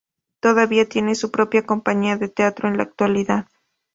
Todavía 0.39 0.89
tiene 0.89 1.13
su 1.13 1.29
propia 1.29 1.63
compañía 1.67 2.17
de 2.17 2.27
teatro 2.27 2.67
en 2.67 2.77
la 2.77 2.81
actualidad. 2.81 3.45